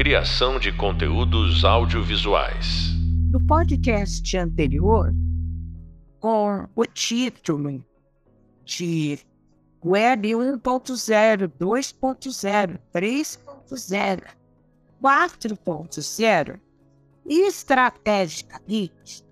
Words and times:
Criação 0.00 0.58
de 0.58 0.72
conteúdos 0.72 1.62
audiovisuais. 1.62 2.88
No 3.30 3.38
podcast 3.38 4.34
anterior, 4.34 5.12
com 6.18 6.66
o 6.74 6.86
título 6.86 7.84
de 8.64 9.18
Web 9.84 10.30
1.0, 10.30 11.52
2.0, 11.60 12.78
3.0, 12.94 14.22
4.0, 15.02 16.60
e 17.26 17.46
estrategicamente, 17.46 19.22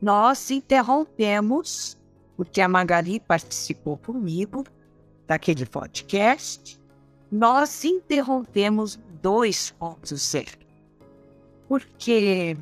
nós 0.00 0.50
interrompemos, 0.50 1.98
porque 2.38 2.62
a 2.62 2.68
Magali 2.70 3.20
participou 3.20 3.98
comigo 3.98 4.64
daquele 5.26 5.66
podcast, 5.66 6.80
nós 7.30 7.84
interrompemos 7.84 8.98
2.0. 9.22 10.58
Porque 11.68 12.56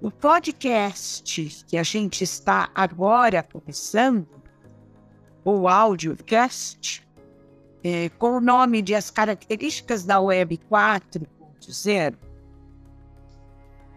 o 0.00 0.10
podcast 0.10 1.64
que 1.66 1.76
a 1.76 1.82
gente 1.82 2.24
está 2.24 2.70
agora 2.74 3.42
começando, 3.42 4.26
o 5.44 5.68
audiocast, 5.68 7.06
é, 7.82 8.08
com 8.10 8.36
o 8.36 8.40
nome 8.40 8.82
de 8.82 8.94
As 8.94 9.10
Características 9.10 10.04
da 10.04 10.20
Web 10.20 10.60
4.0, 10.70 12.16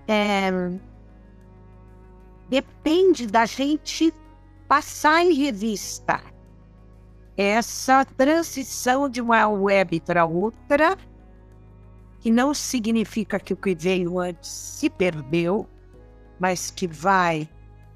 é, 0.07 0.51
depende 2.49 3.27
da 3.27 3.45
gente 3.45 4.13
passar 4.67 5.23
em 5.23 5.33
revista 5.33 6.21
essa 7.35 8.03
transição 8.03 9.07
de 9.07 9.21
uma 9.21 9.47
web 9.47 10.01
para 10.01 10.25
outra, 10.25 10.97
que 12.19 12.29
não 12.29 12.53
significa 12.53 13.39
que 13.39 13.53
o 13.53 13.57
que 13.57 13.73
veio 13.73 14.19
antes 14.19 14.49
se 14.49 14.89
perdeu, 14.89 15.67
mas 16.39 16.69
que 16.69 16.87
vai, 16.87 17.49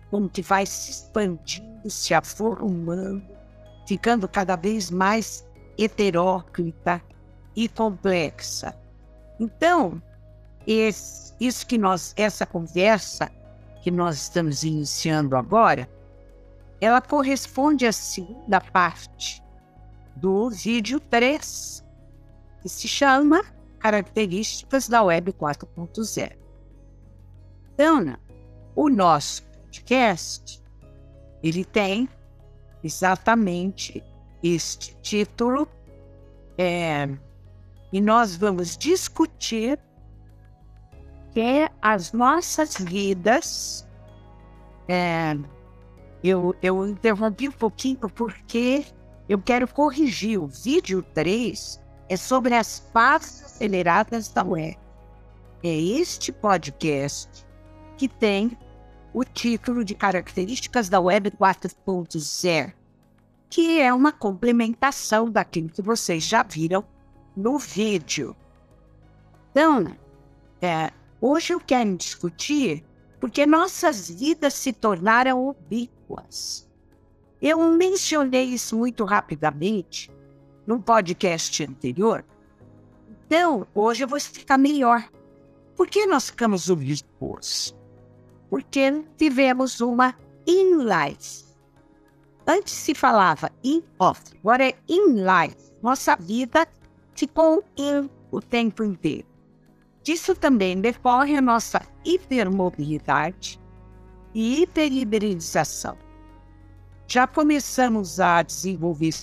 como 0.09 0.29
que 0.29 0.41
vai 0.41 0.65
se 0.65 0.91
expandindo, 0.91 1.89
se 1.89 2.13
aformando, 2.13 3.23
ficando 3.87 4.27
cada 4.27 4.55
vez 4.55 4.89
mais 4.89 5.45
heteróclita 5.77 7.01
e 7.55 7.67
complexa. 7.67 8.75
Então, 9.39 10.01
esse, 10.65 11.33
isso 11.39 11.67
que 11.67 11.77
nós, 11.77 12.13
essa 12.15 12.45
conversa 12.45 13.29
que 13.81 13.91
nós 13.91 14.15
estamos 14.15 14.63
iniciando 14.63 15.35
agora, 15.35 15.89
ela 16.79 17.01
corresponde 17.01 17.85
à 17.85 17.91
segunda 17.91 18.61
parte 18.61 19.43
do 20.15 20.49
vídeo 20.49 20.99
3, 20.99 21.83
que 22.61 22.69
se 22.69 22.87
chama 22.87 23.43
Características 23.83 24.87
da 24.87 25.03
Web 25.03 25.33
4.0. 25.33 26.37
Então, 27.73 28.17
o 28.73 28.89
nosso 28.89 29.43
podcast, 29.43 30.63
ele 31.43 31.65
tem 31.65 32.07
exatamente 32.81 34.01
este 34.41 34.95
título, 35.01 35.67
é, 36.57 37.09
e 37.91 37.99
nós 37.99 38.37
vamos 38.37 38.77
discutir 38.77 39.77
que 41.33 41.69
as 41.81 42.13
nossas 42.13 42.77
vidas. 42.77 43.85
É, 44.87 45.35
eu, 46.23 46.55
eu 46.61 46.87
interrompi 46.87 47.49
um 47.49 47.51
pouquinho 47.51 48.09
porque 48.09 48.85
eu 49.27 49.39
quero 49.39 49.67
corrigir. 49.67 50.41
O 50.41 50.47
vídeo 50.47 51.03
3 51.13 51.82
é 52.13 52.17
sobre 52.17 52.53
as 52.53 52.79
fases 52.93 53.43
aceleradas 53.43 54.29
da 54.29 54.43
web. 54.43 54.77
É 55.63 55.75
este 55.75 56.31
podcast 56.31 57.45
que 57.97 58.07
tem 58.07 58.55
o 59.13 59.23
título 59.23 59.83
de 59.83 59.95
Características 59.95 60.89
da 60.89 60.99
Web 60.99 61.31
4.0, 61.31 62.73
que 63.49 63.81
é 63.81 63.91
uma 63.91 64.11
complementação 64.11 65.29
daquilo 65.29 65.69
que 65.69 65.81
vocês 65.81 66.23
já 66.23 66.43
viram 66.43 66.83
no 67.35 67.57
vídeo. 67.57 68.35
Então, 69.51 69.95
é, 70.61 70.91
Hoje 71.25 71.53
eu 71.53 71.59
quero 71.61 71.95
discutir 71.95 72.83
porque 73.17 73.45
nossas 73.45 74.09
vidas 74.09 74.53
se 74.55 74.73
tornaram 74.73 75.47
ubíquas. 75.47 76.69
Eu 77.41 77.59
mencionei 77.71 78.43
isso 78.43 78.77
muito 78.77 79.05
rapidamente 79.05 80.11
num 80.65 80.81
podcast 80.81 81.63
anterior. 81.63 82.25
Então, 83.25 83.67
hoje 83.73 84.03
eu 84.03 84.07
vou 84.07 84.17
explicar 84.17 84.57
melhor. 84.57 85.07
Por 85.75 85.87
que 85.87 86.05
nós 86.05 86.29
ficamos 86.29 86.69
ubíquos? 86.69 87.75
Porque 88.49 89.03
tivemos 89.17 89.81
uma 89.81 90.15
in-life. 90.45 91.45
Antes 92.45 92.73
se 92.73 92.93
falava 92.93 93.51
in-off, 93.63 94.21
agora 94.39 94.67
é 94.67 94.75
in-life. 94.87 95.71
Nossa 95.81 96.15
vida 96.15 96.67
ficou 97.15 97.63
in 97.77 98.09
o 98.31 98.41
tempo 98.41 98.83
inteiro. 98.83 99.27
Disso 100.03 100.35
também 100.35 100.79
decorre 100.81 101.37
a 101.37 101.41
nossa 101.41 101.81
hipermobilidade 102.03 103.59
e 104.33 104.61
hiperhiberidização. 104.61 105.97
Já 107.07 107.25
começamos 107.25 108.19
a 108.19 108.41
desenvolver 108.41 109.13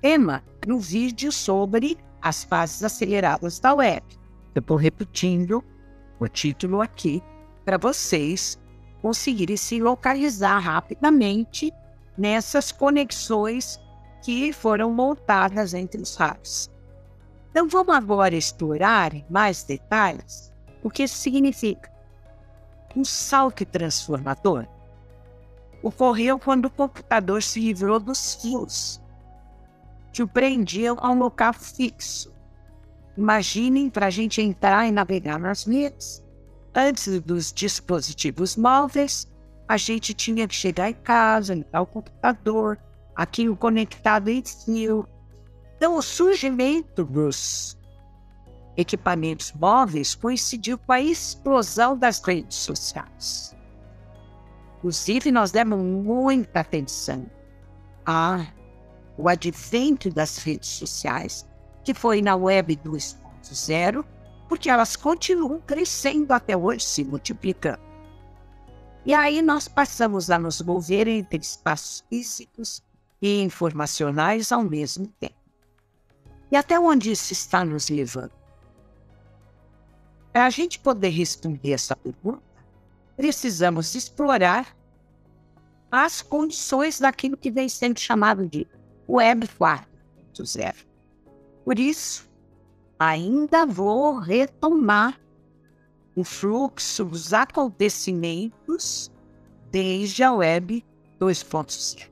tema 0.00 0.42
no 0.66 0.78
vídeo 0.78 1.30
sobre 1.30 1.98
as 2.22 2.44
fases 2.44 2.82
aceleradas 2.82 3.58
da 3.60 3.74
web. 3.74 4.04
Eu 4.54 4.60
estou 4.60 4.76
repetindo 4.76 5.64
o 6.18 6.28
título 6.28 6.80
aqui 6.80 7.22
para 7.64 7.78
vocês 7.78 8.58
conseguirem 9.00 9.56
se 9.56 9.80
localizar 9.80 10.58
rapidamente 10.58 11.72
nessas 12.16 12.70
conexões 12.70 13.80
que 14.22 14.52
foram 14.52 14.92
montadas 14.92 15.72
entre 15.72 16.00
os 16.00 16.14
rádios. 16.16 16.70
Então 17.50 17.68
vamos 17.68 17.94
agora 17.94 18.36
explorar 18.36 19.12
mais 19.30 19.64
detalhes 19.64 20.52
o 20.82 20.90
que 20.90 21.04
isso 21.04 21.16
significa. 21.16 21.90
Um 22.94 23.04
salto 23.04 23.64
transformador 23.64 24.66
ocorreu 25.82 26.38
quando 26.38 26.66
o 26.66 26.70
computador 26.70 27.42
se 27.42 27.60
livrou 27.60 27.98
dos 27.98 28.34
fios 28.34 29.00
o 30.18 30.26
prendiam 30.26 30.96
a 31.00 31.10
um 31.10 31.18
local 31.18 31.52
fixo. 31.52 32.32
Imaginem 33.16 33.88
para 33.88 34.06
a 34.06 34.10
gente 34.10 34.40
entrar 34.40 34.86
e 34.86 34.90
navegar 34.90 35.38
nas 35.38 35.64
redes. 35.64 36.22
Antes 36.74 37.20
dos 37.20 37.52
dispositivos 37.52 38.56
móveis, 38.56 39.30
a 39.68 39.76
gente 39.76 40.14
tinha 40.14 40.48
que 40.48 40.54
chegar 40.54 40.90
em 40.90 40.94
casa, 40.94 41.54
ligar 41.54 41.82
o 41.82 41.86
computador, 41.86 42.78
aquilo 43.14 43.56
conectado 43.56 44.28
em 44.28 44.42
fio, 44.42 45.06
então, 45.80 45.96
o 45.96 46.02
surgimento 46.02 47.02
dos 47.04 47.74
equipamentos 48.76 49.50
móveis 49.52 50.14
coincidiu 50.14 50.76
com 50.76 50.92
a 50.92 51.00
explosão 51.00 51.96
das 51.96 52.20
redes 52.22 52.58
sociais. 52.58 53.56
Inclusive, 54.76 55.32
nós 55.32 55.50
demos 55.52 55.80
muita 55.80 56.60
atenção 56.60 57.24
ao 59.18 59.28
advento 59.28 60.10
das 60.10 60.38
redes 60.38 60.68
sociais, 60.68 61.46
que 61.84 61.94
foi 61.94 62.22
na 62.22 62.36
web 62.36 62.76
2.0, 62.76 64.04
porque 64.48 64.68
elas 64.68 64.96
continuam 64.96 65.60
crescendo 65.60 66.32
até 66.32 66.56
hoje, 66.56 66.84
se 66.84 67.04
multiplicando. 67.04 67.80
E 69.04 69.14
aí 69.14 69.40
nós 69.40 69.68
passamos 69.68 70.30
a 70.30 70.38
nos 70.38 70.60
mover 70.60 71.08
entre 71.08 71.38
espaços 71.38 72.04
físicos 72.08 72.82
e 73.20 73.42
informacionais 73.42 74.52
ao 74.52 74.62
mesmo 74.62 75.06
tempo. 75.18 75.34
E 76.50 76.56
até 76.56 76.78
onde 76.78 77.12
isso 77.12 77.32
está 77.32 77.64
nos 77.64 77.88
levando? 77.88 78.32
Para 80.32 80.46
a 80.46 80.50
gente 80.50 80.78
poder 80.78 81.08
responder 81.08 81.72
essa 81.72 81.96
pergunta, 81.96 82.42
precisamos 83.16 83.94
explorar 83.94 84.76
as 85.90 86.22
condições 86.22 87.00
daquilo 87.00 87.36
que 87.36 87.50
vem 87.50 87.68
sendo 87.68 87.98
chamado 87.98 88.46
de 88.46 88.66
Web 89.10 89.48
4.0. 89.58 90.86
Por 91.64 91.80
isso, 91.80 92.30
ainda 92.96 93.66
vou 93.66 94.18
retomar 94.18 95.20
o 96.14 96.22
fluxo 96.22 97.04
dos 97.04 97.32
acontecimentos 97.32 99.10
desde 99.68 100.22
a 100.22 100.32
Web 100.32 100.84
2.0. 101.20 102.08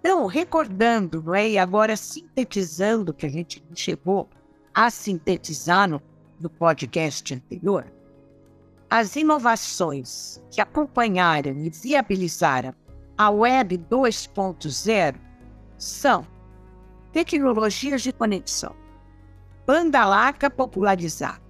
Então, 0.00 0.26
recordando, 0.26 1.22
não 1.22 1.34
é? 1.34 1.50
e 1.50 1.58
agora 1.58 1.96
sintetizando 1.96 3.14
que 3.14 3.26
a 3.26 3.28
gente 3.28 3.62
chegou 3.72 4.28
a 4.74 4.90
sintetizar 4.90 5.88
no, 5.88 6.02
no 6.40 6.50
podcast 6.50 7.34
anterior, 7.34 7.86
as 8.90 9.14
inovações 9.14 10.42
que 10.50 10.60
acompanharam 10.60 11.52
e 11.52 11.70
viabilizaram 11.70 12.74
a 13.16 13.30
Web 13.30 13.78
2.0 13.78 15.25
são 15.78 16.26
tecnologias 17.12 18.02
de 18.02 18.12
conexão, 18.12 18.74
banda 19.66 20.04
larga 20.04 20.50
popularizada, 20.50 21.42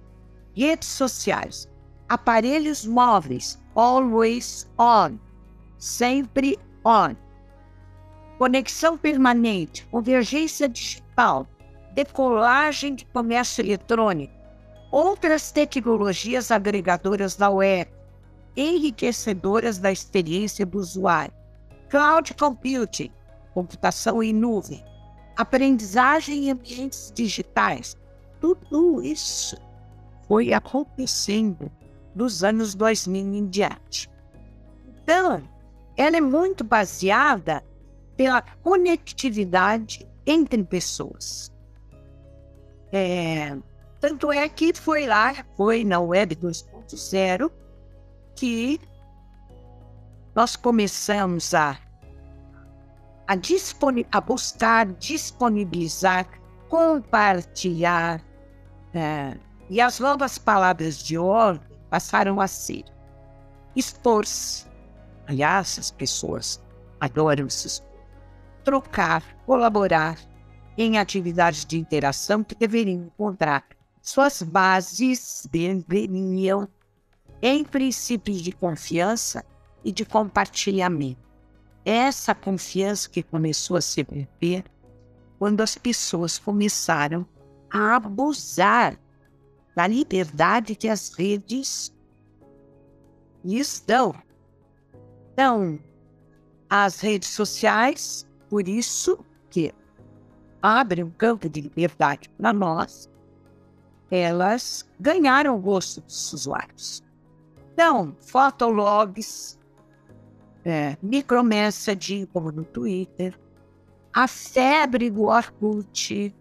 redes 0.55 0.87
sociais, 0.87 1.69
aparelhos 2.09 2.85
móveis, 2.85 3.61
always 3.75 4.69
on, 4.77 5.17
sempre 5.77 6.57
on, 6.85 7.15
conexão 8.37 8.97
permanente, 8.97 9.85
convergência 9.87 10.69
digital, 10.69 11.47
decolagem 11.93 12.95
de 12.95 13.05
comércio 13.05 13.61
eletrônico, 13.61 14.33
outras 14.91 15.51
tecnologias 15.51 16.51
agregadoras 16.51 17.35
da 17.35 17.49
web, 17.49 17.91
enriquecedoras 18.55 19.77
da 19.77 19.91
experiência 19.91 20.65
do 20.65 20.79
usuário, 20.79 21.33
cloud 21.89 22.33
computing, 22.35 23.11
computação 23.57 24.21
em 24.21 24.31
nuvem, 24.31 24.85
aprendizagem 25.35 26.45
em 26.45 26.51
ambientes 26.51 27.11
digitais, 27.11 27.97
tudo 28.39 29.01
isso 29.01 29.57
foi 30.27 30.53
acontecendo 30.53 31.71
dos 32.13 32.43
anos 32.43 32.75
2000 32.75 33.33
em 33.33 33.47
diante. 33.47 34.11
Então, 35.01 35.41
ela 35.95 36.17
é 36.17 36.21
muito 36.21 36.63
baseada 36.63 37.63
pela 38.15 38.43
conectividade 38.61 40.07
entre 40.23 40.63
pessoas. 40.63 41.51
É, 42.91 43.57
tanto 43.99 44.31
é 44.31 44.47
que 44.47 44.71
foi 44.71 45.07
lá, 45.07 45.33
foi 45.55 45.83
na 45.83 45.99
Web 45.99 46.35
2.0, 46.35 47.51
que 48.35 48.79
nós 50.35 50.55
começamos 50.55 51.55
a, 51.55 51.86
a, 53.27 53.33
a 54.11 54.21
buscar 54.21 54.85
disponibilizar, 54.93 56.27
compartilhar, 56.69 58.23
é, 58.93 59.37
e 59.69 59.81
as 59.81 59.99
novas 59.99 60.37
palavras 60.37 60.97
de 60.97 61.17
ordem 61.17 61.67
passaram 61.89 62.39
a 62.39 62.47
ser 62.47 62.85
expor-se. 63.75 64.65
Aliás, 65.27 65.77
as 65.77 65.91
pessoas 65.91 66.63
adoram 66.99 67.49
se. 67.49 67.81
Trocar, 68.63 69.23
colaborar 69.45 70.17
em 70.77 70.97
atividades 70.97 71.65
de 71.65 71.77
interação 71.77 72.43
que 72.43 72.55
deveriam 72.55 73.05
encontrar 73.05 73.63
suas 74.07 74.41
bases 74.41 75.45
deveriam 75.51 76.65
em 77.41 77.65
princípios 77.65 78.41
de 78.41 78.53
confiança 78.53 79.43
e 79.83 79.91
de 79.91 80.05
compartilhamento. 80.05 81.26
Essa 81.89 82.35
confiança 82.35 83.09
que 83.09 83.23
começou 83.23 83.77
a 83.77 83.81
se 83.81 84.03
perder 84.03 84.65
quando 85.39 85.61
as 85.61 85.77
pessoas 85.77 86.37
começaram 86.37 87.25
a 87.71 87.95
abusar 87.95 88.99
da 89.73 89.87
liberdade 89.87 90.75
que 90.75 90.89
as 90.89 91.13
redes 91.13 91.93
lhes 93.41 93.81
dão. 93.87 94.13
Então, 95.31 95.79
as 96.69 96.99
redes 96.99 97.29
sociais, 97.29 98.27
por 98.49 98.67
isso 98.67 99.23
que 99.49 99.73
abrem 100.61 101.05
um 101.05 101.11
campo 101.11 101.47
de 101.47 101.61
liberdade 101.61 102.29
para 102.37 102.51
nós, 102.51 103.09
elas 104.11 104.85
ganharam 104.99 105.55
o 105.55 105.61
gosto 105.61 106.01
dos 106.01 106.33
usuários. 106.33 107.01
Então, 107.71 108.13
fotologs, 108.19 109.57
é, 110.67 110.97
micromessaging, 111.01 112.25
como 112.25 112.51
no 112.51 112.65
Twitter, 112.65 113.39
a 114.13 114.27
febre 114.27 115.09
do 115.09 115.23
Orkut, 115.23 116.35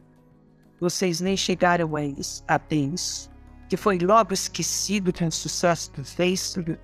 vocês 0.81 1.21
nem 1.21 1.37
chegaram 1.37 1.95
a 1.95 2.05
isso, 2.05 2.43
isso, 2.71 3.31
que 3.69 3.77
foi 3.77 3.99
logo 3.99 4.35
esquecido 4.35 5.13
com 5.13 5.27
o 5.27 5.33
sucesso 5.33 5.93
do 5.93 6.05
Facebook, 6.05 6.79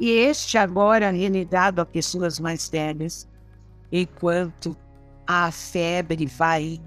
e 0.00 0.10
este 0.10 0.58
agora 0.58 1.10
renegado 1.10 1.80
a 1.80 1.86
pessoas 1.86 2.40
mais 2.40 2.68
velhas, 2.68 3.28
enquanto 3.92 4.76
a 5.26 5.52
febre 5.52 6.26
vai 6.26 6.80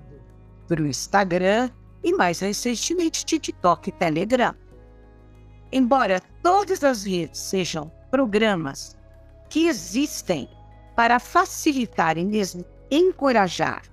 para 0.67 0.81
o 0.81 0.87
Instagram 0.87 1.69
e 2.03 2.11
mais 2.13 2.39
recentemente 2.39 3.23
TikTok 3.23 3.89
e 3.89 3.91
Telegram. 3.93 4.53
Embora 5.71 6.21
todas 6.41 6.83
as 6.83 7.03
redes 7.03 7.39
sejam 7.39 7.91
programas 8.11 8.97
que 9.53 9.67
existem 9.67 10.49
para 10.95 11.19
facilitar 11.19 12.17
e 12.17 12.25
mesmo 12.25 12.65
encorajar 12.89 13.83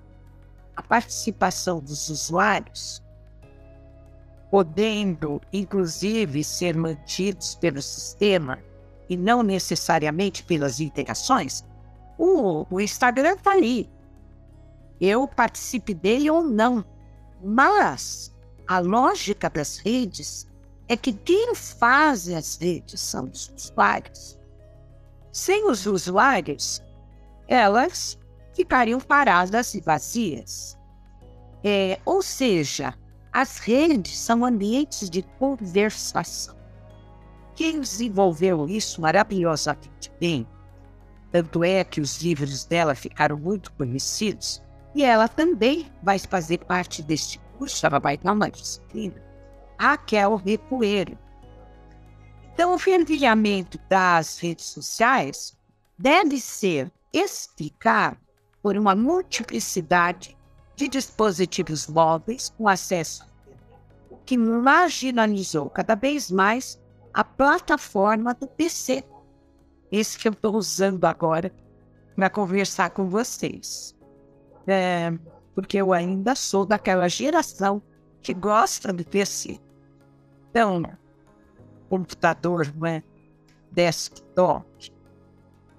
a 0.75 0.81
participação 0.81 1.79
dos 1.79 2.09
usuários, 2.09 2.99
podendo 4.49 5.39
inclusive 5.53 6.43
ser 6.43 6.75
mantidos 6.75 7.53
pelo 7.53 7.79
sistema 7.79 8.57
e 9.07 9.15
não 9.15 9.43
necessariamente 9.43 10.43
pelas 10.45 10.79
interações, 10.79 11.63
o, 12.17 12.65
o 12.67 12.81
Instagram 12.81 13.33
está 13.33 13.51
ali. 13.51 13.87
Eu 14.99 15.27
participe 15.27 15.93
dele 15.93 16.27
ou 16.31 16.41
não. 16.41 16.83
Mas 17.39 18.35
a 18.67 18.79
lógica 18.79 19.47
das 19.47 19.77
redes 19.77 20.47
é 20.87 20.97
que 20.97 21.13
quem 21.13 21.53
faz 21.53 22.27
as 22.29 22.57
redes 22.57 22.99
são 22.99 23.25
os 23.25 23.53
usuários. 23.55 24.40
Sem 25.31 25.69
os 25.69 25.85
usuários, 25.85 26.81
elas 27.47 28.17
ficariam 28.53 28.99
paradas 28.99 29.73
e 29.73 29.81
vazias. 29.81 30.77
É, 31.63 31.99
ou 32.05 32.21
seja, 32.21 32.93
as 33.31 33.59
redes 33.59 34.17
são 34.17 34.43
ambientes 34.43 35.09
de 35.09 35.21
conversação. 35.39 36.55
Quem 37.55 37.79
desenvolveu 37.79 38.67
isso 38.67 39.01
maravilhosamente 39.01 40.11
bem, 40.19 40.47
tanto 41.31 41.63
é 41.63 41.83
que 41.83 42.01
os 42.01 42.21
livros 42.21 42.65
dela 42.65 42.95
ficaram 42.95 43.37
muito 43.37 43.71
conhecidos, 43.73 44.61
e 44.93 45.03
ela 45.03 45.27
também 45.27 45.89
vai 46.03 46.19
fazer 46.19 46.57
parte 46.59 47.01
deste 47.01 47.39
curso, 47.57 47.85
ela 47.85 47.99
vai 47.99 48.17
dar 48.17 48.33
uma 48.33 48.49
disciplina 48.49 49.31
Raquel 49.81 50.35
Recoelho. 50.35 51.17
Então, 52.53 52.73
o 52.73 52.79
fervilhamento 52.79 53.79
das 53.89 54.37
redes 54.39 54.65
sociais 54.65 55.57
deve 55.97 56.39
ser 56.39 56.91
explicado 57.13 58.17
por 58.61 58.77
uma 58.77 58.95
multiplicidade 58.95 60.37
de 60.75 60.87
dispositivos 60.87 61.87
móveis 61.87 62.49
com 62.57 62.67
acesso 62.67 63.31
que 64.25 64.37
marginalizou 64.37 65.69
cada 65.69 65.95
vez 65.95 66.31
mais 66.31 66.79
a 67.13 67.23
plataforma 67.23 68.33
do 68.33 68.47
PC. 68.47 69.03
Esse 69.91 70.17
que 70.17 70.27
eu 70.27 70.31
estou 70.31 70.55
usando 70.55 71.03
agora 71.05 71.53
para 72.15 72.29
conversar 72.29 72.91
com 72.91 73.09
vocês. 73.09 73.95
É, 74.65 75.11
porque 75.53 75.77
eu 75.77 75.91
ainda 75.91 76.35
sou 76.35 76.65
daquela 76.65 77.09
geração 77.09 77.81
que 78.21 78.33
gosta 78.33 78.93
de 78.93 79.03
PC. 79.03 79.59
Então, 80.49 80.81
computador, 81.91 82.73
não 82.73 82.87
é? 82.87 83.03
Desktop. 83.69 84.65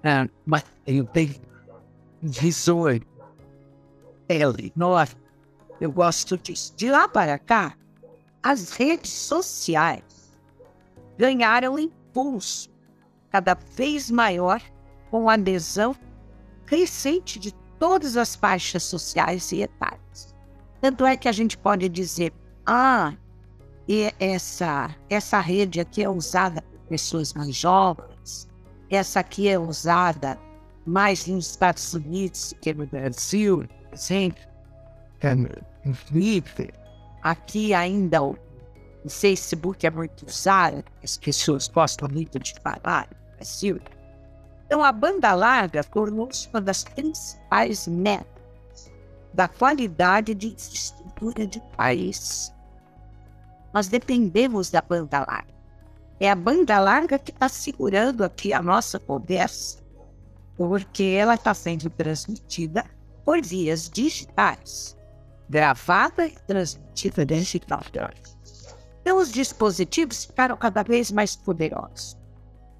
Ah, 0.03 0.27
mas 0.45 0.63
eu 0.85 1.05
tenho 1.05 1.33
visor, 2.21 2.99
tele, 4.27 4.71
nossa, 4.75 5.15
eu 5.81 5.91
gosto 5.91 6.37
disso. 6.37 6.73
De 6.77 6.91
lá 6.91 7.07
para 7.07 7.39
cá, 7.39 7.75
as 8.43 8.71
redes 8.71 9.11
sociais 9.11 10.37
ganharam 11.17 11.79
impulso 11.79 12.69
cada 13.31 13.55
vez 13.75 14.11
maior 14.11 14.61
com 15.09 15.27
a 15.29 15.33
adesão 15.33 15.95
crescente 16.65 17.39
de 17.39 17.51
todas 17.79 18.17
as 18.17 18.35
faixas 18.35 18.83
sociais 18.83 19.51
e 19.51 19.63
etárias. 19.63 20.35
Tanto 20.79 21.05
é 21.05 21.17
que 21.17 21.27
a 21.27 21.31
gente 21.31 21.57
pode 21.57 21.89
dizer, 21.89 22.31
ah, 22.65 23.13
e 23.87 24.13
essa, 24.19 24.95
essa 25.09 25.39
rede 25.39 25.79
aqui 25.79 26.03
é 26.03 26.09
usada 26.09 26.61
por 26.61 26.79
pessoas 26.89 27.33
mais 27.33 27.55
jovens, 27.55 28.47
essa 28.89 29.19
aqui 29.19 29.49
é 29.49 29.59
usada 29.59 30.37
mais 30.85 31.25
nos 31.27 31.51
Estados 31.51 31.93
Unidos 31.93 32.53
que 32.61 32.73
no 32.73 32.85
Brasil, 32.85 33.67
por 33.67 33.93
exemplo. 33.93 34.43
Aqui 37.21 37.73
ainda 37.73 38.21
o, 38.21 38.37
Facebook 39.09 39.85
é 39.85 39.89
muito 39.89 40.25
usado, 40.25 40.83
as 41.03 41.17
pessoas 41.17 41.67
gostam 41.67 42.07
muito 42.09 42.39
de 42.39 42.53
falar 42.61 43.09
no 43.09 43.35
Brasil. 43.35 43.79
Então, 44.65 44.83
a 44.83 44.91
banda 44.91 45.33
larga 45.33 45.83
tornou-se 45.83 46.47
uma 46.49 46.61
das 46.61 46.83
principais 46.85 47.87
metas 47.87 48.91
da 49.33 49.47
qualidade 49.47 50.33
de 50.33 50.47
infraestrutura 50.47 51.45
de 51.45 51.61
país 51.75 52.52
nós 53.73 53.87
dependemos 53.87 54.69
da 54.69 54.81
banda 54.81 55.19
larga. 55.19 55.53
É 56.19 56.29
a 56.29 56.35
banda 56.35 56.79
larga 56.79 57.17
que 57.17 57.31
está 57.31 57.49
segurando 57.49 58.23
aqui 58.23 58.53
a 58.53 58.61
nossa 58.61 58.99
conversa, 58.99 59.79
porque 60.55 61.03
ela 61.03 61.33
está 61.33 61.53
sendo 61.53 61.89
transmitida 61.89 62.85
por 63.25 63.41
vias 63.41 63.89
digitais. 63.89 64.95
gravada 65.49 66.25
e 66.25 66.31
transmitida 66.47 67.25
digitalmente. 67.25 68.37
Então, 69.01 69.17
os 69.17 69.31
dispositivos 69.31 70.25
ficaram 70.25 70.55
cada 70.57 70.81
vez 70.83 71.11
mais 71.11 71.35
poderosos 71.35 72.17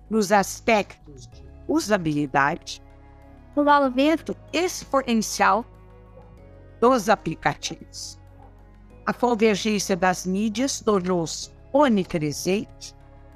nos 0.09 0.31
aspectos 0.31 1.27
de 1.27 1.43
usabilidade, 1.67 2.81
no 3.55 3.69
aumento 3.69 4.35
exponencial 4.51 5.65
dos 6.79 7.09
aplicativos. 7.09 8.19
A 9.05 9.13
convergência 9.13 9.95
das 9.95 10.25
mídias 10.25 10.79
tornou-se 10.79 11.51
onipresente 11.74 12.95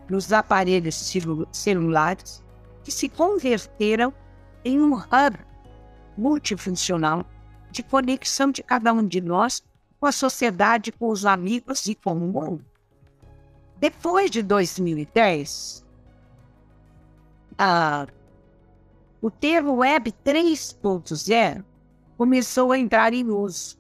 nos 0.10 0.32
aparelhos 0.32 1.14
celulares 1.52 2.44
que 2.84 2.92
se 2.92 3.10
converteram 3.10 4.14
em 4.64 4.80
um 4.80 4.94
hub 4.94 5.38
multifuncional 6.18 7.26
de 7.70 7.84
conexão 7.84 8.52
de 8.52 8.64
cada 8.64 8.94
um 8.94 9.06
de 9.06 9.20
nós 9.20 9.62
com 10.00 10.06
a 10.06 10.12
sociedade, 10.12 10.92
com 10.92 11.10
os 11.10 11.26
amigos 11.26 11.86
e 11.88 11.96
com 11.96 12.14
o 12.14 12.32
mundo. 12.32 12.66
Depois 13.78 14.32
de 14.32 14.42
2010, 14.42 15.86
a, 17.58 18.08
o 19.22 19.30
termo 19.30 19.78
Web 19.78 20.14
3.0 20.26 21.64
começou 22.18 22.72
a 22.72 22.80
entrar 22.80 23.14
em 23.14 23.30
uso. 23.30 23.78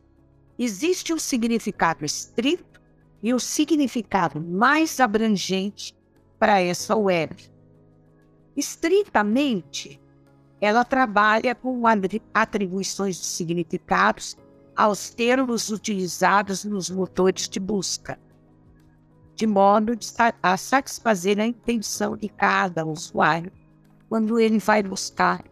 Existe 0.60 1.14
um 1.14 1.20
significado 1.20 2.04
estrito 2.04 2.82
e 3.22 3.32
um 3.32 3.38
significado 3.38 4.42
mais 4.42 5.00
abrangente 5.00 5.96
para 6.40 6.60
essa 6.60 6.96
web. 6.96 7.36
Estritamente, 8.56 10.02
ela 10.60 10.84
trabalha 10.84 11.54
com 11.54 11.84
atribuições 12.34 13.18
de 13.18 13.26
significados 13.26 14.36
aos 14.76 15.12
termos 15.12 15.70
utilizados 15.70 16.66
nos 16.66 16.90
motores 16.90 17.48
de 17.48 17.60
busca, 17.60 18.20
de 19.36 19.46
modo 19.46 19.94
a 20.42 20.58
satisfazer 20.58 21.40
a 21.40 21.46
intenção 21.46 22.18
de 22.18 22.30
cada 22.30 22.84
usuário 22.84 23.52
quando 24.10 24.40
ele 24.40 24.58
vai 24.58 24.82
buscar 24.82 25.44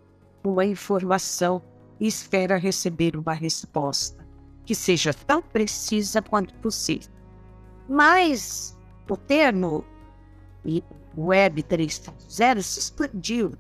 uma 0.44 0.66
informação 0.66 1.62
e 2.00 2.08
espera 2.08 2.58
receber 2.58 3.16
uma 3.16 3.34
resposta 3.34 4.25
que 4.66 4.76
seja 4.76 5.14
tão 5.14 5.42
precisa 5.42 6.22
quanto 6.22 6.54
possível. 6.56 7.10
Mas 7.88 8.78
o 9.10 9.16
termo 9.16 9.86
Web 11.18 11.64
3.0 11.64 12.62
se 12.62 12.80
expandiu 12.80 13.54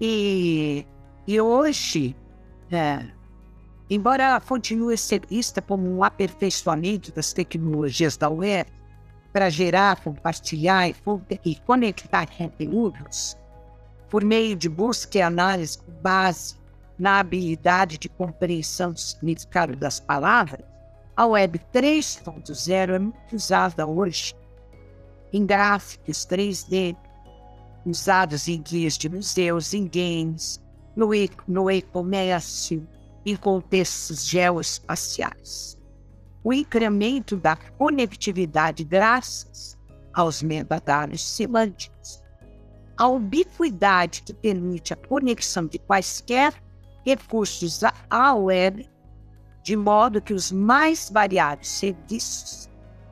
e, 0.00 0.86
e 1.26 1.40
hoje, 1.40 2.16
é, 2.72 3.06
embora 3.88 4.40
continue 4.40 4.96
ser 4.96 5.26
vista 5.26 5.60
como 5.60 5.86
um 5.86 6.02
aperfeiçoamento 6.02 7.12
das 7.12 7.32
tecnologias 7.32 8.16
da 8.16 8.30
web 8.30 8.70
para 9.32 9.50
gerar, 9.50 10.02
compartilhar 10.02 10.88
e, 10.88 10.94
e 11.44 11.54
conectar 11.60 12.26
conteúdos, 12.26 13.36
por 14.08 14.24
meio 14.24 14.56
de 14.56 14.68
busca 14.68 15.18
e 15.18 15.22
análise 15.22 15.78
com 15.78 15.92
base 16.02 16.59
na 17.00 17.18
habilidade 17.18 17.96
de 17.96 18.08
compreensão 18.08 18.92
do 18.92 19.00
significado 19.00 19.74
das 19.74 19.98
palavras, 19.98 20.64
a 21.16 21.26
Web 21.26 21.58
3.0 21.72 22.90
é 22.94 22.98
muito 22.98 23.34
usada 23.34 23.86
hoje 23.86 24.34
em 25.32 25.46
gráficos 25.46 26.26
3D, 26.26 26.94
usados 27.86 28.48
em 28.48 28.60
guias 28.60 28.98
de 28.98 29.08
museus, 29.08 29.72
em 29.72 29.88
games, 29.88 30.60
no, 30.94 31.70
e-comércio, 31.70 32.86
em 33.24 33.36
contextos 33.36 34.26
geoespaciais. 34.26 35.78
O 36.44 36.52
incremento 36.52 37.36
da 37.36 37.56
conectividade 37.56 38.84
graças 38.84 39.78
aos 40.12 40.42
metadados 40.42 41.22
semânticos 41.22 42.20
a 43.00 43.08
ubiquidade 43.08 44.20
que 44.20 44.34
permite 44.34 44.92
a 44.92 44.96
conexão 44.96 45.64
de 45.64 45.78
quaisquer 45.78 46.52
recursos 47.14 47.80
à 48.08 48.34
web, 48.34 48.88
de 49.62 49.76
modo 49.76 50.20
que 50.20 50.32
os 50.32 50.50
mais 50.50 51.10
variados 51.10 51.68
serviços 51.68 52.68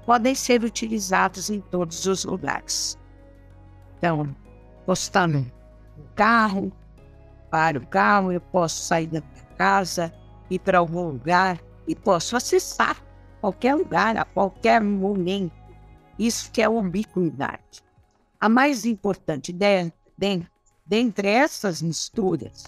podem 0.06 0.34
ser 0.34 0.64
utilizados 0.64 1.50
em 1.50 1.60
todos 1.60 2.06
os 2.06 2.24
lugares. 2.24 2.98
Então, 3.98 4.34
postando 4.86 5.40
no 5.96 6.04
carro, 6.14 6.72
para 7.50 7.78
o 7.78 7.86
carro, 7.86 8.32
eu 8.32 8.40
posso 8.40 8.82
sair 8.82 9.06
da 9.06 9.20
minha 9.20 9.44
casa, 9.56 10.12
ir 10.50 10.58
para 10.58 10.78
algum 10.78 11.08
lugar 11.08 11.58
e 11.86 11.94
posso 11.94 12.36
acessar 12.36 12.96
qualquer 13.40 13.74
lugar, 13.74 14.16
a 14.16 14.24
qualquer 14.24 14.80
momento. 14.80 15.52
Isso 16.18 16.50
que 16.50 16.62
é 16.62 16.68
ubiquidade. 16.68 17.82
A 18.40 18.48
mais 18.48 18.84
importante 18.84 19.52
de, 19.52 19.92
de, 20.16 20.46
dentre 20.86 21.28
essas 21.28 21.82
misturas, 21.82 22.64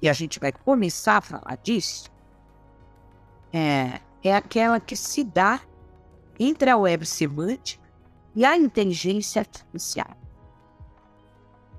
e 0.00 0.08
a 0.08 0.12
gente 0.12 0.38
vai 0.38 0.52
começar 0.52 1.18
a 1.18 1.20
falar 1.20 1.56
disso, 1.62 2.10
é, 3.52 4.00
é 4.22 4.34
aquela 4.34 4.78
que 4.78 4.96
se 4.96 5.24
dá 5.24 5.60
entre 6.38 6.70
a 6.70 6.76
web 6.76 7.04
semântica 7.04 7.82
e 8.34 8.44
a 8.44 8.56
inteligência 8.56 9.40
artificial. 9.40 10.16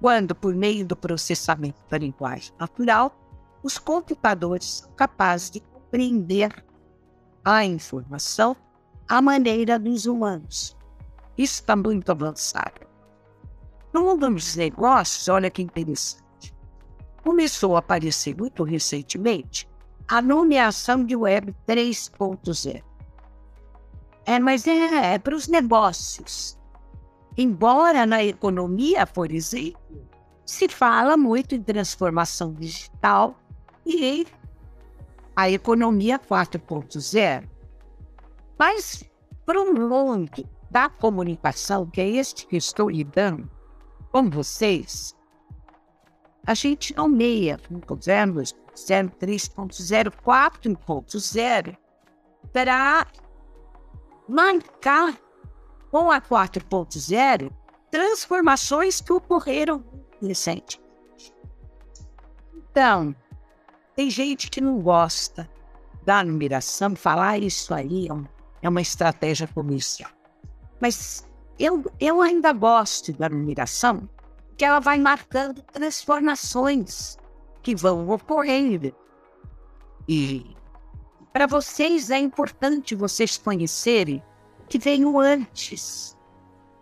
Quando, 0.02 0.34
por 0.34 0.56
meio 0.56 0.86
do 0.86 0.96
processamento 0.96 1.82
da 1.90 1.98
linguagem 1.98 2.54
natural, 2.60 3.16
os 3.62 3.78
computadores 3.78 4.66
são 4.66 4.92
capazes 4.94 5.52
de 5.52 5.60
compreender 5.60 6.66
a 7.44 7.66
informação 7.66 8.56
à 9.08 9.22
maneira 9.22 9.78
dos 9.78 10.06
humanos. 10.06 10.78
Isso 11.38 11.56
está 11.56 11.76
muito 11.76 12.10
avançado. 12.12 12.88
No 13.94 14.04
mundo 14.04 14.30
dos 14.30 14.56
negócios, 14.56 15.28
olha 15.28 15.50
que 15.50 15.62
interessante. 15.62 16.29
Começou 17.24 17.76
a 17.76 17.80
aparecer 17.80 18.36
muito 18.36 18.64
recentemente 18.64 19.68
a 20.08 20.22
nomeação 20.22 21.04
de 21.04 21.16
Web 21.16 21.56
3.0. 21.68 22.84
É, 24.26 24.40
mas 24.40 24.68
é, 24.68 25.14
é 25.14 25.20
para 25.20 25.36
os 25.36 25.48
negócios. 25.48 26.58
Embora 27.38 28.06
na 28.06 28.24
economia, 28.24 29.06
por 29.06 29.32
exemplo, 29.32 29.80
se 30.46 30.68
fala 30.68 31.16
muito 31.16 31.56
em 31.56 31.62
transformação 31.62 32.54
digital 32.54 33.40
e 33.86 34.26
a 35.36 35.50
economia 35.50 36.20
4.0. 36.20 37.48
Mas 38.58 39.04
para 39.46 39.62
o 39.62 39.74
mundo 39.74 40.48
da 40.70 40.90
comunicação, 40.90 41.86
que 41.86 42.02
é 42.02 42.10
este 42.10 42.46
que 42.46 42.58
estou 42.58 42.90
lidando, 42.90 43.50
como 44.12 44.30
vocês, 44.30 45.16
a 46.50 46.56
gente 46.56 46.96
nomeia 46.98 47.60
1.0, 47.72 48.34
2.0, 48.34 49.12
3.0, 49.22 50.12
4.0 50.26 51.78
para 52.52 53.06
marcar 54.28 55.16
com 55.92 56.10
a 56.10 56.20
4.0 56.20 57.52
transformações 57.92 59.00
que 59.00 59.14
ocorreram 59.14 59.86
recentemente. 60.20 60.82
Então, 62.56 63.16
tem 63.96 64.10
gente 64.10 64.50
que 64.50 64.60
não 64.60 64.80
gosta 64.82 65.48
da 66.04 66.24
numeração, 66.24 66.96
falar 66.96 67.38
isso 67.38 67.76
aí 67.76 68.08
é 68.64 68.68
uma 68.68 68.82
estratégia 68.82 69.48
comercial. 69.48 70.10
Mas 70.82 71.24
eu, 71.60 71.86
eu 72.00 72.24
ainda 72.24 72.52
gosto 72.54 73.14
da 73.14 73.30
numeração, 73.30 74.10
que 74.60 74.66
ela 74.66 74.82
vai 74.82 74.98
marcando 75.00 75.62
transformações 75.62 77.18
que 77.64 77.74
vão 77.74 78.10
ocorrendo. 78.10 78.94
E 80.06 80.54
para 81.32 81.48
vocês 81.48 82.12
é 82.12 82.20
importante 82.20 82.94
vocês 82.94 83.38
conhecerem 83.38 84.22
o 84.60 84.68
que 84.68 84.78
veio 84.78 85.18
antes, 85.18 86.18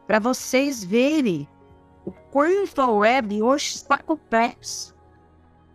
para 0.07 0.17
vocês 0.17 0.83
verem 0.83 1.47
o 2.03 2.11
quanto 2.31 2.81
a 2.81 2.89
web 2.89 3.43
hoje 3.43 3.75
está 3.75 3.99
complexa, 3.99 4.95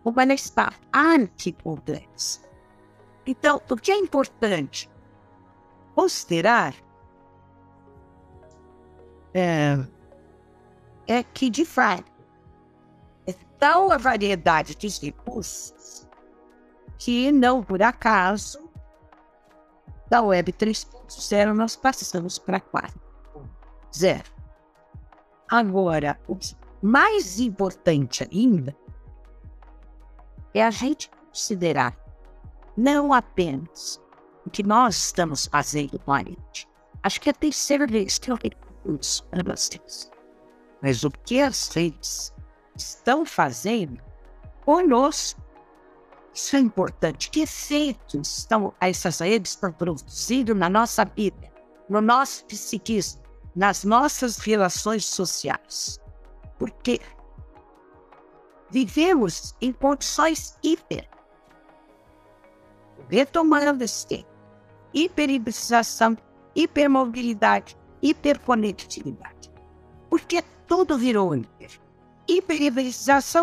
como 0.03 0.19
ela 0.19 0.33
está 0.33 0.73
anticomplexa. 0.93 2.41
Então, 3.25 3.61
o 3.69 3.77
que 3.77 3.93
é 3.93 3.97
importante? 3.97 4.91
Considerar 5.95 6.75
é, 9.33 9.77
é 11.07 11.23
que, 11.23 11.49
de 11.49 11.65
fato, 11.65 12.11
é 13.27 13.33
tal 13.59 13.91
a 13.91 13.97
variedade 13.97 14.75
de 14.75 14.87
recursos 15.05 16.07
que, 16.97 17.31
não 17.31 17.63
por 17.63 17.81
acaso, 17.81 18.69
da 20.09 20.21
Web 20.21 20.53
3.0 20.53 21.53
nós 21.53 21.75
passamos 21.75 22.37
para 22.37 22.59
4.0. 22.61 24.23
Agora, 25.49 26.19
o 26.27 26.37
mais 26.81 27.39
importante 27.39 28.27
ainda 28.31 28.75
é 30.53 30.63
a 30.63 30.71
gente 30.71 31.09
considerar 31.09 31.97
não 32.77 33.13
apenas 33.13 34.01
o 34.45 34.49
que 34.49 34.63
nós 34.63 34.95
estamos 34.95 35.47
fazendo 35.47 35.97
com 35.99 36.13
a 36.13 36.19
rede. 36.19 36.67
Acho 37.01 37.19
que 37.19 37.29
é 37.29 37.31
a 37.31 37.35
terceira 37.35 37.87
vez 37.87 38.17
que 38.17 38.31
eu 38.31 38.37
isso 38.99 39.23
para 39.25 39.43
vocês. 39.43 40.12
Mas 40.83 41.05
o 41.05 41.09
que 41.09 41.39
as 41.39 41.69
redes 41.69 42.33
estão 42.75 43.25
fazendo 43.25 44.03
conosco, 44.65 45.41
isso 46.33 46.57
é 46.57 46.59
importante. 46.59 47.31
Que 47.31 47.43
efeitos 47.43 48.39
estão, 48.39 48.73
essas 48.81 49.19
redes 49.19 49.51
estão 49.51 49.71
produzindo 49.71 50.53
na 50.53 50.67
nossa 50.67 51.05
vida, 51.05 51.49
no 51.87 52.01
nosso 52.01 52.43
psiquismo, 52.47 53.21
nas 53.55 53.85
nossas 53.85 54.37
relações 54.39 55.05
sociais? 55.05 56.01
Porque 56.59 56.99
vivemos 58.69 59.55
em 59.61 59.71
condições 59.71 60.57
hiper. 60.61 61.09
Retomando 63.07 63.85
esse 63.85 64.05
tempo. 64.05 64.27
Hiperibilização, 64.93 66.17
hipermobilidade, 66.53 67.77
hiperconectividade. 68.01 69.49
Porque 70.09 70.43
tudo 70.73 70.97
virou 70.97 71.35
hiper. 71.35 71.79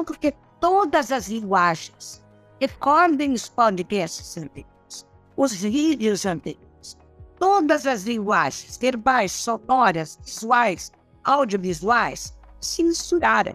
Porque 0.05 0.35
todas 0.59 1.13
as 1.13 1.29
linguagens, 1.29 2.21
recordem 2.61 3.33
os 3.33 3.49
podcasts 3.49 4.37
anteriores, 4.37 5.07
os 5.37 5.53
vídeos 5.55 6.27
anteriores, 6.27 6.99
todas 7.39 7.87
as 7.87 8.03
linguagens 8.03 8.77
verbais, 8.77 9.31
sonoras, 9.31 10.19
visuais, 10.25 10.91
audiovisuais, 11.23 12.37
se 12.59 12.83
misturaram 12.83 13.55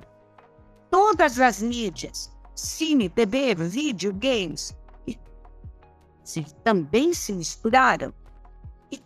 todas 0.89 1.37
as 1.41 1.61
mídias, 1.61 2.31
cine, 2.55 3.09
TV, 3.09 3.55
vídeo, 3.55 4.13
games, 4.13 4.73
também 6.63 7.13
se 7.13 7.33
misturaram. 7.33 8.13
E 8.89 9.03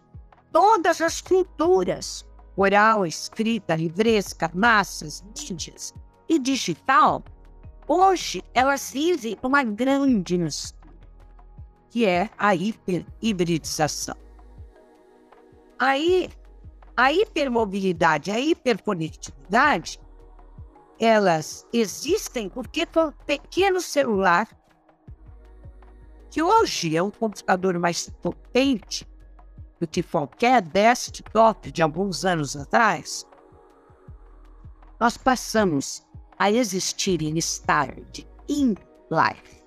todas 0.51 1.01
as 1.01 1.21
culturas, 1.21 2.23
oral, 2.61 3.05
escrita, 3.05 3.75
livresca, 3.75 4.51
massas, 4.53 5.23
mídias 5.37 5.93
e 6.27 6.37
digital, 6.37 7.23
hoje 7.87 8.43
elas 8.53 8.91
vivem 8.91 9.37
uma 9.41 9.63
grande 9.63 10.37
que 11.89 12.05
é 12.05 12.29
a 12.37 12.53
hiperhibridização. 12.53 14.15
Aí, 15.79 16.29
a 16.95 17.11
hipermobilidade, 17.13 18.29
a 18.29 18.39
hiperconectividade 18.39 19.99
elas 20.99 21.65
existem 21.71 22.49
porque 22.49 22.85
um 22.85 23.11
pequeno 23.25 23.79
celular, 23.79 24.47
que 26.29 26.43
hoje 26.43 26.95
é 26.95 27.01
um 27.01 27.09
computador 27.09 27.79
mais 27.79 28.09
potente 28.21 29.07
do 29.79 29.87
que 29.87 30.03
qualquer 30.03 30.61
desktop 30.61 31.71
de 31.71 31.81
alguns 31.81 32.25
anos 32.25 32.55
atrás, 32.55 33.25
nós 34.99 35.17
passamos 35.17 36.05
a 36.37 36.51
existir 36.51 37.21
em 37.21 37.37
estado 37.37 38.03
de 38.11 38.27
in 38.47 38.75
life. 39.09 39.63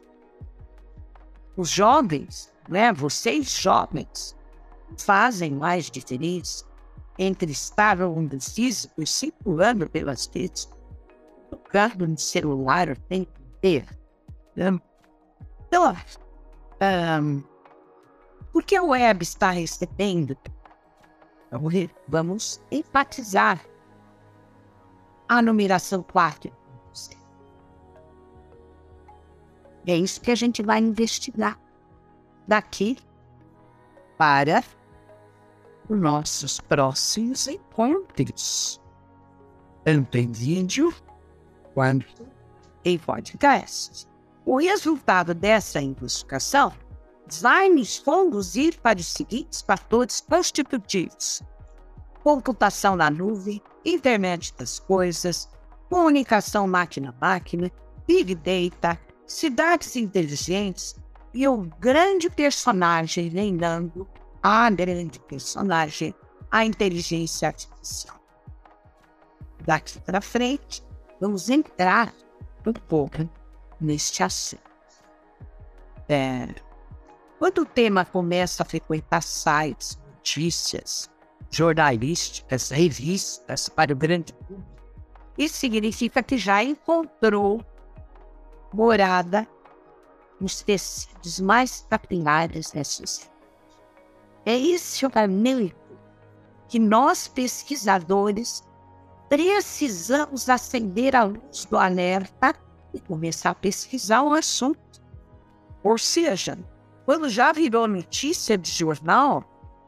Os 1.57 1.69
jovens, 1.69 2.53
né, 2.69 2.93
vocês 2.93 3.51
jovens, 3.51 4.37
fazem 4.99 5.53
mais 5.53 5.91
diferença 5.91 6.65
entre 7.19 7.53
estar 7.53 7.97
no 7.97 8.11
mundo 8.11 8.41
físico 8.41 9.03
e 9.03 9.07
circulando 9.07 9.89
pelas 9.89 10.27
redes 10.27 10.69
tocando 11.51 12.07
no 12.07 12.19
celular 12.19 12.89
o 12.89 12.97
tempo 12.97 13.33
inteiro. 13.57 13.87
Né? 14.57 14.81
Então, 15.69 15.95
um, 17.21 17.43
por 18.53 18.63
que 18.63 18.77
a 18.77 18.83
web 18.83 19.23
está 19.23 19.51
recebendo? 19.51 20.37
Então, 21.47 21.63
vamos 22.07 22.61
enfatizar 22.71 23.65
a 25.29 25.41
numeração 25.41 26.03
4. 26.03 26.53
É 29.87 29.97
isso 29.97 30.21
que 30.21 30.31
a 30.31 30.35
gente 30.35 30.63
vai 30.63 30.79
investigar 30.79 31.59
daqui 32.47 32.99
para 34.17 34.63
os 35.89 35.99
nossos 35.99 36.61
próximos 36.61 37.49
encontros. 37.49 38.81
Tanto 39.85 40.17
em 40.17 40.31
vídeo 40.31 40.95
quando 41.75 42.05
em 42.85 42.99
podcast. 42.99 44.07
O 44.45 44.59
resultado 44.59 45.35
dessa 45.35 45.81
investigação 45.81 46.73
nos 47.75 47.99
conduzir 47.99 48.79
para 48.81 48.99
os 48.99 49.07
seguintes 49.07 49.63
fatores 49.63 50.21
constitutivos: 50.21 51.43
computação 52.23 52.97
na 52.97 53.11
nuvem, 53.11 53.63
internet 53.85 54.55
das 54.57 54.79
coisas, 54.79 55.49
comunicação 55.89 56.67
máquina-máquina, 56.67 57.71
big 58.07 58.35
data, 58.35 58.99
cidades 59.27 59.97
inteligentes 59.97 60.97
e 61.35 61.47
o 61.49 61.63
grande 61.79 62.29
personagem 62.29 63.29
reinando, 63.29 64.09
a 64.43 64.69
grande 64.71 65.19
personagem, 65.21 66.15
a 66.51 66.65
inteligência 66.65 67.49
artificial. 67.49 68.21
Daqui 69.65 70.01
para 70.01 70.21
frente, 70.21 70.85
vamos 71.21 71.49
entrar 71.49 72.13
um 72.67 72.73
pouco 72.73 73.29
neste 73.81 74.23
assunto. 74.23 74.63
É, 76.09 76.49
quando 77.43 77.63
o 77.63 77.67
tema 77.67 78.05
começa 78.05 78.63
a 78.63 78.65
frequentar 78.65 79.21
sites, 79.21 79.99
notícias, 80.07 81.11
jornalísticas, 81.51 82.71
revistas 82.71 83.69
para 83.69 83.93
o 83.93 83.97
grande 83.97 84.33
público, 84.33 84.71
isso 85.37 85.57
significa 85.57 86.23
que 86.23 86.39
já 86.39 86.63
encontrou 86.63 87.61
morada 88.73 89.45
nos 90.41 90.63
tecidos 90.63 91.41
mais 91.41 91.85
capilares 91.91 92.71
da 92.71 92.85
sociedade. 92.85 93.33
É 94.47 94.57
esse 94.57 95.05
o 95.05 95.11
caminho 95.11 95.75
que 96.69 96.79
nós, 96.79 97.27
pesquisadores, 97.27 98.63
precisamos 99.29 100.49
acender 100.49 101.17
a 101.17 101.25
luz 101.25 101.65
do 101.65 101.77
alerta 101.77 102.55
e 102.95 103.01
começar 103.01 103.51
a 103.51 103.55
pesquisar 103.57 104.23
o 104.23 104.33
assunto. 104.33 105.03
Ou 105.83 105.99
seja, 105.99 106.57
quando 107.13 107.29
já 107.29 107.53
virou 107.53 107.87
notícia 107.87 108.57
de 108.57 108.71
jornal, 108.71 109.45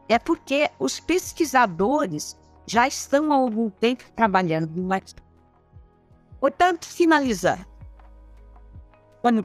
é 0.07 0.19
porque 0.19 0.71
os 0.79 1.01
pesquisadores 1.01 2.39
já 2.67 2.87
estão 2.87 3.33
há 3.33 3.37
algum 3.37 3.71
tempo 3.71 4.05
trabalhando 4.15 4.71
no 4.79 4.93
artigo. 4.93 5.27
Portanto, 6.39 6.85
finalizando, 6.85 7.65
quando 9.23 9.43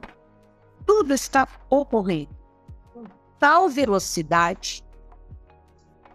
tudo 0.84 1.14
está 1.14 1.48
ocorrendo 1.70 2.36
com 2.92 3.04
tal 3.38 3.70
velocidade, 3.70 4.84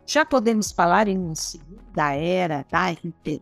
já 0.05 0.23
podemos 0.23 0.71
falar 0.71 1.07
em 1.07 1.17
uma 1.17 1.33
segunda 1.33 2.13
era 2.13 2.63
da 2.69 2.91
internet 2.91 3.41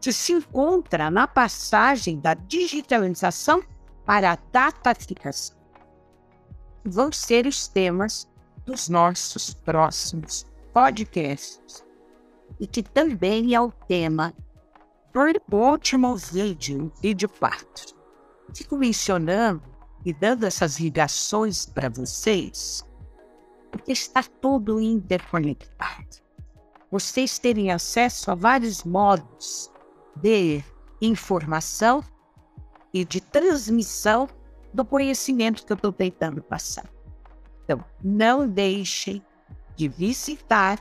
se 0.00 0.32
encontra 0.32 1.10
na 1.10 1.26
passagem 1.26 2.20
da 2.20 2.34
digitalização 2.34 3.62
para 4.10 4.32
a 4.32 4.38
dataficação. 4.50 5.56
Vão 6.84 7.12
ser 7.12 7.46
os 7.46 7.68
temas 7.68 8.28
dos 8.66 8.88
nossos 8.88 9.54
próximos 9.54 10.44
podcasts 10.74 11.84
e 12.58 12.66
que 12.66 12.82
também 12.82 13.54
é 13.54 13.60
o 13.60 13.70
tema 13.70 14.34
do 15.48 15.56
último 15.56 16.16
vídeo, 16.16 16.90
vídeo 17.00 17.28
4. 17.28 17.94
Fico 18.52 18.76
mencionando 18.76 19.62
e 20.04 20.12
dando 20.12 20.44
essas 20.44 20.80
ligações 20.80 21.64
para 21.66 21.88
vocês, 21.88 22.84
porque 23.70 23.92
está 23.92 24.24
tudo 24.24 24.80
interconectado. 24.80 26.16
Vocês 26.90 27.38
terem 27.38 27.70
acesso 27.70 28.32
a 28.32 28.34
vários 28.34 28.82
modos 28.82 29.70
de 30.16 30.64
informação 31.00 32.02
e 32.92 33.04
de 33.04 33.20
transmissão 33.20 34.28
do 34.72 34.84
conhecimento 34.84 35.64
que 35.64 35.72
eu 35.72 35.76
estou 35.76 35.92
tentando 35.92 36.42
passar. 36.42 36.88
Então, 37.64 37.84
não 38.02 38.48
deixem 38.48 39.24
de 39.76 39.88
visitar 39.88 40.78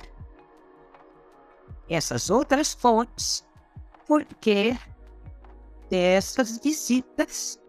essas 1.89 2.29
outras 2.29 2.73
fontes, 2.73 3.45
porque 4.07 4.77
dessas 5.89 6.57
visitas 6.59 7.59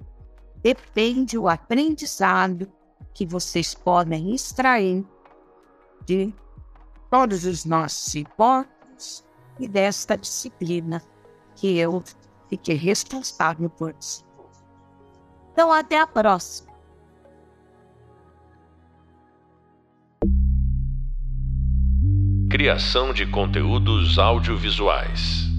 depende 0.63 1.39
o 1.39 1.49
aprendizado 1.49 2.71
que 3.15 3.27
vocês 3.27 3.75
podem 3.75 4.35
extrair 4.35 5.07
de 6.05 6.35
todos 7.11 7.45
os 7.45 7.65
nossos 7.65 8.15
hipóteses 8.15 9.25
e 9.59 9.69
desta 9.69 10.17
disciplina 10.17 11.03
que 11.55 11.77
eu 11.79 12.03
fiquei 12.49 12.77
responsável 12.77 13.69
por. 13.69 13.95
Então, 15.61 15.75
até 15.75 16.01
a 16.01 16.07
próxima. 16.07 16.73
Criação 22.51 23.13
de 23.13 23.27
conteúdos 23.27 24.19
audiovisuais. 24.19 25.50